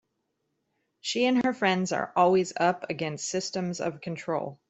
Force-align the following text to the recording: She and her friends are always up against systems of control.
She 1.01 1.25
and 1.27 1.45
her 1.45 1.53
friends 1.53 1.91
are 1.91 2.11
always 2.15 2.53
up 2.57 2.89
against 2.89 3.27
systems 3.29 3.79
of 3.79 4.01
control. 4.01 4.59